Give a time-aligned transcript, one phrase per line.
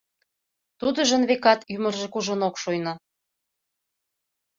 [0.79, 2.93] Тудыжын, векат, ӱмыржӧ кужун ок шуйно.